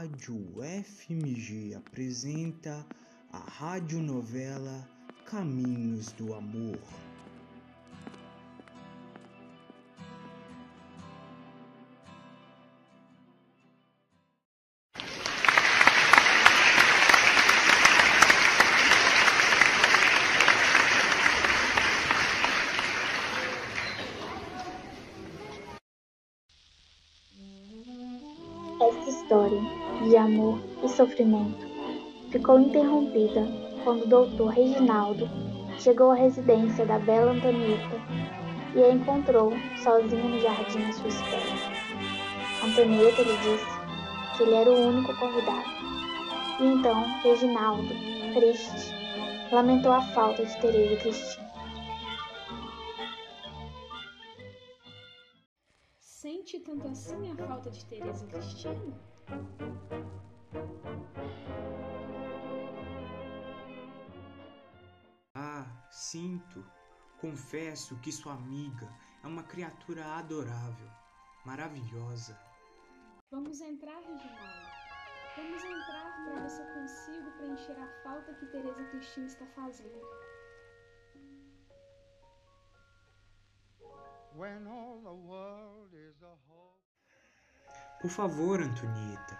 Rádio 0.00 0.54
FMG 0.82 1.74
apresenta 1.76 2.86
a 3.30 3.38
radionovela 3.38 4.88
Caminhos 5.26 6.10
do 6.12 6.32
Amor. 6.32 6.80
Esta 28.80 29.10
história 29.10 29.60
de 30.02 30.16
amor 30.16 30.58
e 30.82 30.88
sofrimento 30.88 31.66
ficou 32.30 32.58
interrompida 32.58 33.46
quando 33.84 34.04
o 34.04 34.08
doutor 34.08 34.48
Reginaldo 34.48 35.28
chegou 35.78 36.12
à 36.12 36.14
residência 36.14 36.86
da 36.86 36.98
bela 36.98 37.32
Antonieta 37.32 38.00
e 38.74 38.82
a 38.82 38.90
encontrou 38.90 39.52
sozinha 39.82 40.24
no 40.24 40.40
jardim 40.40 40.82
à 40.82 40.92
sua 40.94 41.08
espera. 41.08 41.42
Antonieta 42.64 43.20
lhe 43.20 43.36
disse 43.36 43.80
que 44.38 44.44
ele 44.44 44.54
era 44.54 44.70
o 44.70 44.88
único 44.88 45.14
convidado. 45.18 45.68
E 46.58 46.64
então 46.64 47.04
Reginaldo, 47.22 47.94
triste, 48.32 48.94
lamentou 49.52 49.92
a 49.92 50.00
falta 50.00 50.42
de 50.42 50.58
Teresa 50.58 50.96
Cristina. 50.96 51.49
Sente 56.20 56.60
tanto 56.60 56.86
assim 56.86 57.32
a 57.32 57.46
falta 57.46 57.70
de 57.70 57.82
Teresa 57.86 58.26
Cristina? 58.26 58.94
Ah, 65.34 65.64
sinto. 65.90 66.62
Confesso 67.22 67.98
que 68.00 68.12
sua 68.12 68.34
amiga 68.34 68.86
é 69.24 69.26
uma 69.26 69.44
criatura 69.44 70.04
adorável, 70.18 70.90
maravilhosa. 71.46 72.38
Vamos 73.30 73.58
entrar, 73.62 73.98
Reginaldo. 74.02 74.68
Vamos 75.38 75.64
entrar 75.64 76.24
para 76.26 76.40
ver 76.42 76.50
se 76.50 76.60
eu 76.60 76.66
consigo 76.74 77.30
preencher 77.38 77.80
a 77.80 78.02
falta 78.02 78.34
que 78.34 78.44
Teresa 78.48 78.84
Cristina 78.90 79.26
está 79.26 79.46
fazendo. 79.46 80.06
Por 88.00 88.10
favor, 88.10 88.60
Antonieta. 88.60 89.38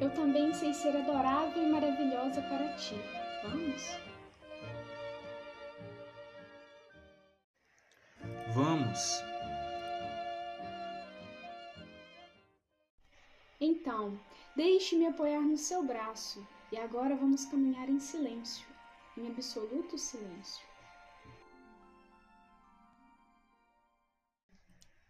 Eu 0.00 0.10
também 0.14 0.54
sei 0.54 0.72
ser 0.72 0.96
adorável 0.96 1.62
e 1.62 1.70
maravilhosa 1.70 2.40
para 2.42 2.74
ti. 2.76 2.94
Vamos? 3.42 3.82
Vamos. 8.54 9.22
Então, 13.60 14.18
deixe-me 14.54 15.06
apoiar 15.06 15.40
no 15.40 15.56
seu 15.56 15.82
braço 15.84 16.46
e 16.70 16.78
agora 16.78 17.16
vamos 17.16 17.44
caminhar 17.44 17.88
em 17.88 17.98
silêncio, 17.98 18.66
em 19.18 19.26
absoluto 19.28 19.98
silêncio. 19.98 20.64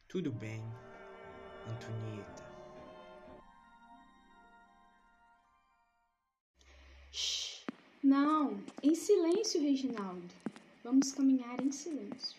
Tudo 0.09 0.33
bem, 0.33 0.63
Antonieta. 1.67 2.49
Shh! 7.13 7.67
Não, 8.03 8.65
em 8.83 8.95
silêncio, 8.95 9.61
Reginaldo. 9.61 10.35
Vamos 10.83 11.13
caminhar 11.13 11.61
em 11.61 11.71
silêncio. 11.71 12.39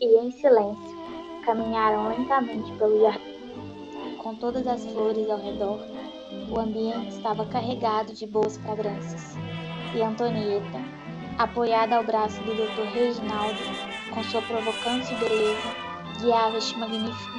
E 0.00 0.16
em 0.16 0.30
silêncio 0.30 0.96
caminharam 1.44 2.08
lentamente 2.08 2.72
pelo 2.78 3.00
jardim. 3.00 3.36
Com 4.22 4.36
todas 4.36 4.66
as 4.66 4.84
flores 4.86 5.28
ao 5.28 5.38
redor, 5.38 5.97
o 6.50 6.60
ambiente 6.60 7.08
estava 7.08 7.46
carregado 7.46 8.12
de 8.12 8.26
boas 8.26 8.56
fragrâncias. 8.58 9.36
E 9.94 10.02
Antonieta, 10.02 10.80
apoiada 11.38 11.96
ao 11.96 12.04
braço 12.04 12.40
do 12.42 12.54
Dr. 12.54 12.92
Reginaldo, 12.92 13.58
com 14.12 14.22
sua 14.24 14.42
provocante 14.42 15.14
beleza, 15.14 15.74
guiava 16.20 16.58
este 16.58 16.78
magnífico 16.78 17.38